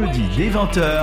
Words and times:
jeudi 0.00 0.22
dès 0.36 0.48
20h, 0.48 1.02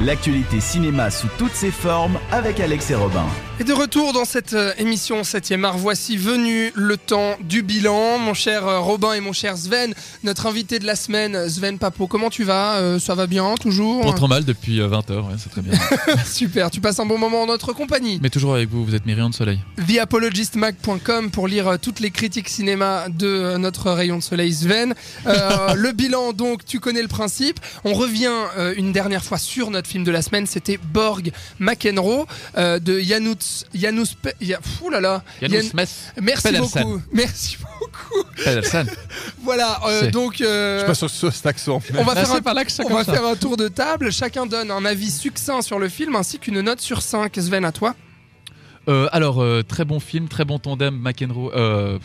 l'actualité 0.00 0.60
cinéma 0.60 1.10
sous 1.10 1.28
toutes 1.38 1.54
ses 1.54 1.70
formes 1.70 2.18
avec 2.32 2.58
Alex 2.60 2.90
et 2.90 2.94
Robin. 2.94 3.24
Et 3.60 3.64
de 3.64 3.72
retour 3.72 4.12
dans 4.12 4.24
cette 4.24 4.54
euh, 4.54 4.72
émission 4.78 5.22
7e 5.22 5.62
art, 5.64 5.78
voici 5.78 6.16
venu 6.16 6.72
le 6.74 6.96
temps 6.96 7.36
du 7.40 7.62
bilan. 7.62 8.18
Mon 8.18 8.34
cher 8.34 8.66
euh, 8.66 8.80
Robin 8.80 9.12
et 9.12 9.20
mon 9.20 9.32
cher 9.32 9.56
Sven, 9.56 9.94
notre 10.24 10.46
invité 10.46 10.80
de 10.80 10.86
la 10.86 10.96
semaine, 10.96 11.48
Sven 11.48 11.78
Papo, 11.78 12.08
comment 12.08 12.30
tu 12.30 12.42
vas? 12.42 12.76
Euh, 12.78 12.98
Ça 12.98 13.14
va 13.14 13.28
bien, 13.28 13.54
toujours? 13.60 14.02
Pas 14.02 14.12
trop 14.12 14.26
mal 14.26 14.44
depuis 14.44 14.80
20h, 14.80 15.12
ouais, 15.18 15.34
c'est 15.38 15.50
très 15.50 15.62
bien. 15.62 15.78
Super, 16.24 16.70
tu 16.70 16.80
passes 16.80 16.98
un 16.98 17.06
bon 17.06 17.18
moment 17.18 17.42
en 17.42 17.46
notre 17.46 17.72
compagnie. 17.72 18.18
Mais 18.20 18.30
toujours 18.30 18.54
avec 18.54 18.68
vous, 18.70 18.84
vous 18.84 18.94
êtes 18.96 19.06
mes 19.06 19.14
rayons 19.14 19.30
de 19.30 19.34
soleil. 19.34 19.60
TheApologistMag.com 19.86 21.30
pour 21.30 21.46
lire 21.46 21.68
euh, 21.68 21.76
toutes 21.80 22.00
les 22.00 22.10
critiques 22.10 22.48
cinéma 22.48 23.08
de 23.08 23.26
euh, 23.26 23.58
notre 23.58 23.90
rayon 23.92 24.16
de 24.18 24.22
soleil 24.22 24.52
Sven. 24.52 24.94
Euh, 25.26 25.74
le 25.76 25.92
bilan, 25.92 26.32
donc, 26.32 26.64
tu 26.64 26.80
connais 26.80 27.02
le 27.02 27.08
principe. 27.08 27.60
On 27.84 27.94
revient 27.94 28.30
euh, 28.58 28.74
une 28.76 28.92
dernière 28.92 29.24
fois 29.24 29.38
sur 29.38 29.70
notre 29.70 29.83
film 29.86 30.04
de 30.04 30.10
la 30.10 30.22
semaine, 30.22 30.46
c'était 30.46 30.78
Borg 30.78 31.30
McEnroe 31.58 32.26
euh, 32.56 32.78
de 32.78 32.98
Janusz... 33.00 33.64
Janusz... 33.74 34.14
Pe- 34.20 34.32
Ya- 34.40 34.60
là 34.90 35.00
là 35.00 35.22
Jan-. 35.42 35.70
Merci 35.74 36.42
Pedersen. 36.42 36.82
beaucoup. 36.84 37.02
Merci 37.12 37.56
beaucoup. 37.58 38.24
Pedersen. 38.44 38.86
Voilà, 39.42 39.80
euh, 39.86 40.10
donc 40.10 40.40
euh, 40.40 40.76
Je 40.76 40.78
suis 40.80 40.86
pas 40.86 40.94
sûr 40.94 41.06
que 41.08 41.12
ce 41.12 41.18
soit 41.20 41.30
cet 41.32 41.46
accent. 41.46 41.82
on 41.98 42.02
va, 42.04 42.14
faire 42.14 42.32
un, 42.32 42.40
par 42.40 42.54
là 42.54 42.64
que 42.64 42.70
on 42.84 42.94
va 42.94 43.04
ça. 43.04 43.12
faire 43.12 43.26
un 43.26 43.36
tour 43.36 43.56
de 43.56 43.68
table. 43.68 44.10
Chacun 44.10 44.46
donne 44.46 44.70
un 44.70 44.84
avis 44.84 45.10
succinct 45.10 45.62
sur 45.62 45.78
le 45.78 45.88
film 45.88 46.16
ainsi 46.16 46.38
qu'une 46.38 46.60
note 46.60 46.80
sur 46.80 47.02
5. 47.02 47.32
Sven, 47.36 47.64
à 47.64 47.72
toi. 47.72 47.94
Euh, 48.88 49.08
alors, 49.12 49.42
euh, 49.42 49.62
très 49.62 49.84
bon 49.84 49.98
film, 50.00 50.28
très 50.28 50.44
bon 50.44 50.58
tandem, 50.58 50.94
McEnroe, 50.94 51.50
euh, 51.54 51.98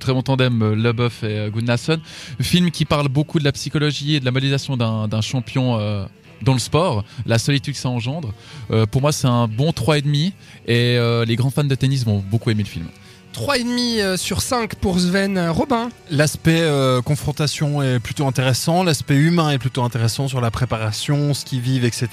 très 0.00 0.12
bon 0.12 0.22
tandem, 0.22 0.62
euh, 0.62 0.74
Leboeuf 0.74 1.22
et 1.22 1.38
euh, 1.38 1.50
Gunnarsson. 1.50 2.00
Film 2.40 2.70
qui 2.70 2.84
parle 2.86 3.08
beaucoup 3.08 3.38
de 3.38 3.44
la 3.44 3.52
psychologie 3.52 4.14
et 4.16 4.20
de 4.20 4.24
la 4.24 4.30
modélisation 4.30 4.76
d'un 4.76 5.06
d'un 5.06 5.20
champion 5.20 5.78
euh, 5.78 6.06
dans 6.44 6.52
le 6.52 6.58
sport, 6.58 7.04
la 7.26 7.38
solitude 7.38 7.74
que 7.74 7.80
ça 7.80 7.88
engendre. 7.88 8.32
Euh, 8.70 8.86
pour 8.86 9.00
moi, 9.00 9.12
c'est 9.12 9.26
un 9.26 9.48
bon 9.48 9.70
3,5 9.70 10.32
et 10.66 10.96
euh, 10.96 11.24
les 11.24 11.36
grands 11.36 11.50
fans 11.50 11.64
de 11.64 11.74
tennis 11.74 12.04
vont 12.04 12.22
beaucoup 12.30 12.50
aimer 12.50 12.62
le 12.62 12.68
film. 12.68 12.86
3,5 13.34 14.00
euh, 14.00 14.16
sur 14.16 14.42
5 14.42 14.76
pour 14.76 15.00
Sven. 15.00 15.36
Euh, 15.36 15.50
Robin. 15.50 15.88
L'aspect 16.10 16.60
euh, 16.60 17.02
confrontation 17.02 17.82
est 17.82 17.98
plutôt 17.98 18.26
intéressant, 18.26 18.84
l'aspect 18.84 19.16
humain 19.16 19.50
est 19.50 19.58
plutôt 19.58 19.82
intéressant 19.82 20.28
sur 20.28 20.40
la 20.40 20.50
préparation, 20.50 21.34
ce 21.34 21.44
qu'ils 21.44 21.60
vivent, 21.60 21.84
etc. 21.84 22.08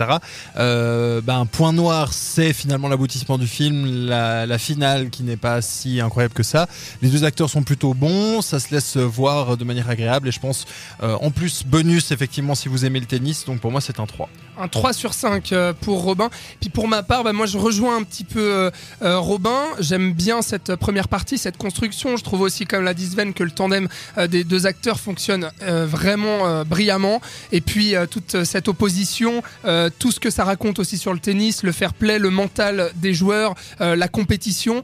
Euh, 0.58 1.22
ben, 1.22 1.46
point 1.46 1.74
noir, 1.74 2.12
c'est 2.12 2.54
finalement 2.54 2.88
l'aboutissement 2.88 3.38
du 3.38 3.46
film, 3.46 4.08
la, 4.08 4.48
la 4.48 4.58
finale 4.58 5.12
qui 5.12 5.22
n'est 5.22 5.38
pas 5.38 5.62
si 5.62 6.02
incroyable 6.02 6.34
que 6.34 6.42
ça. 6.42 6.68
Les 7.02 7.10
deux 7.10 7.24
acteurs 7.24 7.50
sont 7.50 7.62
plutôt 7.62 7.94
bons, 7.94 8.42
ça 8.42 8.60
se 8.60 8.74
laisse 8.74 8.98
voir 8.98 9.58
de 9.58 9.64
manière 9.64 9.90
agréable 9.90 10.30
et 10.30 10.32
je 10.32 10.40
pense 10.40 10.66
euh, 11.04 11.16
en 11.22 11.30
plus 11.30 11.64
bonus 11.66 12.12
effectivement 12.12 12.56
si 12.56 12.70
vous 12.70 12.86
aimez 12.86 13.00
le 13.00 13.06
tennis, 13.06 13.46
donc 13.46 13.60
pour 13.60 13.72
moi 13.72 13.82
c'est 13.82 14.00
un 14.00 14.06
3. 14.08 14.30
Un 14.58 14.68
3 14.68 14.94
sur 14.94 15.14
5 15.14 15.52
euh, 15.52 15.74
pour 15.74 16.02
Robin. 16.02 16.30
Puis 16.60 16.70
pour 16.70 16.88
ma 16.88 17.04
part, 17.04 17.24
bah, 17.24 17.34
moi 17.34 17.46
je 17.46 17.58
rejoins 17.58 17.98
un 17.98 18.04
petit 18.04 18.24
peu 18.24 18.72
Robin. 19.02 19.60
J'aime 19.80 20.14
bien 20.14 20.42
cette 20.42 20.76
première 20.76 21.08
partie, 21.12 21.38
cette 21.38 21.58
construction. 21.58 22.16
Je 22.18 22.24
trouve 22.24 22.42
aussi, 22.42 22.66
comme 22.66 22.86
l'a 22.86 22.94
dit 22.94 23.06
Sven, 23.06 23.34
que 23.34 23.44
le 23.44 23.52
tandem 23.52 23.88
euh, 24.18 24.28
des 24.28 24.46
deux 24.46 24.66
acteurs 24.66 25.00
fonctionne 25.00 25.52
euh, 25.62 25.86
vraiment 25.86 26.48
euh, 26.48 26.64
brillamment. 26.64 27.22
Et 27.52 27.60
puis 27.60 27.94
toute 28.10 28.46
cette 28.46 28.70
opposition, 28.70 29.44
tout 30.00 30.12
ce 30.12 30.20
que 30.22 30.30
ça 30.30 30.46
raconte 30.46 30.80
aussi 30.80 30.98
sur 30.98 31.12
le 31.12 31.20
tennis, 31.20 31.64
le 31.64 31.74
fair 31.74 31.94
play, 31.94 32.18
le 32.18 32.30
mental 32.30 32.92
des 32.96 33.14
joueurs, 33.14 33.56
la 33.80 34.08
compétition. 34.08 34.84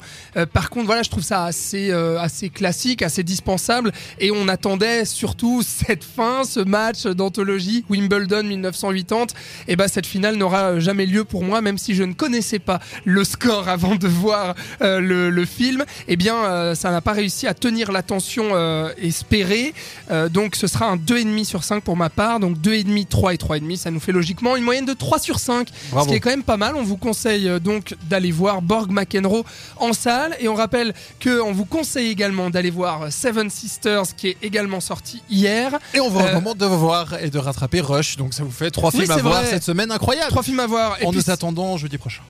Par 0.52 0.70
contre, 0.70 0.88
voilà, 0.88 1.04
je 1.04 1.10
trouve 1.10 1.24
ça 1.24 1.46
assez, 1.46 1.92
assez 1.92 2.50
classique, 2.50 3.02
assez 3.02 3.24
dispensable. 3.24 3.94
Et 4.20 4.32
on 4.32 4.50
attendait 4.50 5.06
surtout 5.06 5.64
cette 5.66 6.04
fin, 6.04 6.44
ce 6.44 6.60
match 6.60 7.06
d'anthologie 7.06 7.86
Wimbledon 7.90 8.44
1980. 8.44 9.28
Et 9.70 9.78
ben 9.78 9.88
cette 9.88 10.06
finale 10.06 10.36
n'aura 10.36 10.80
jamais 10.80 11.06
lieu 11.06 11.24
pour 11.24 11.44
moi, 11.44 11.62
même 11.62 11.78
si 11.78 11.96
je 11.96 12.04
ne 12.04 12.14
connaissais 12.14 12.60
pas 12.60 12.80
le 13.06 13.24
score 13.24 13.70
avant 13.70 13.96
de 13.96 14.08
voir 14.08 14.56
le 14.82 15.46
film. 15.46 15.86
Eh 16.18 16.24
bien, 16.24 16.46
euh, 16.46 16.74
ça 16.74 16.90
n'a 16.90 17.00
pas 17.00 17.12
réussi 17.12 17.46
à 17.46 17.54
tenir 17.54 17.92
l'attention 17.92 18.46
euh, 18.54 18.90
espérée. 19.00 19.76
Euh, 20.10 20.30
donc, 20.30 20.56
ce 20.56 20.66
sera 20.66 20.88
un 20.88 20.96
2,5 20.96 21.44
sur 21.44 21.64
5 21.64 21.84
pour 21.84 21.96
ma 21.96 22.10
part. 22.10 22.40
Donc, 22.40 22.58
2,5, 22.58 23.06
3 23.08 23.36
et 23.36 23.38
3,5. 23.38 23.76
Ça 23.76 23.92
nous 23.92 24.00
fait 24.00 24.14
logiquement 24.14 24.56
une 24.56 24.64
moyenne 24.64 24.88
de 24.88 24.94
3 24.94 25.20
sur 25.20 25.38
5. 25.38 25.68
Ce 25.70 26.08
qui 26.08 26.16
est 26.16 26.20
quand 26.20 26.32
même 26.32 26.42
pas 26.42 26.58
mal. 26.58 26.76
On 26.76 26.82
vous 26.82 26.98
conseille 26.98 27.60
donc 27.60 27.96
d'aller 28.10 28.32
voir 28.32 28.64
Borg 28.64 28.90
McEnroe 28.90 29.44
en 29.76 29.94
salle. 29.94 30.36
Et 30.40 30.48
on 30.48 30.56
rappelle 30.56 30.96
qu'on 31.24 31.52
vous 31.52 31.66
conseille 31.66 32.10
également 32.10 32.50
d'aller 32.50 32.72
voir 32.72 33.14
Seven 33.14 33.52
Sisters, 33.52 34.16
qui 34.16 34.30
est 34.30 34.38
également 34.42 34.80
sorti 34.80 35.22
hier. 35.30 35.78
Et 35.94 36.00
on 36.00 36.10
vous 36.10 36.18
recommande 36.18 36.58
de 36.58 36.66
voir 36.66 37.14
et 37.22 37.30
de 37.30 37.38
rattraper 37.38 37.82
Rush, 37.82 38.18
donc 38.18 38.34
ça 38.34 38.44
vous 38.44 38.50
fait 38.50 38.72
trois 38.72 38.90
Oui, 38.96 39.02
films 39.02 39.12
à 39.12 39.18
voir 39.18 39.42
vrai. 39.42 39.52
cette 39.52 39.64
semaine 39.64 39.92
incroyable. 39.92 40.32
Trois 40.32 40.42
films 40.42 40.62
à 40.62 40.66
voir. 40.66 41.00
Et 41.00 41.06
en 41.06 41.12
puis, 41.12 41.20
nous 41.20 41.30
attendant 41.30 41.78
jeudi 41.78 42.00
prochain. 42.00 42.24